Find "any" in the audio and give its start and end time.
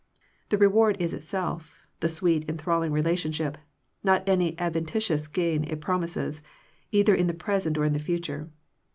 4.27-4.57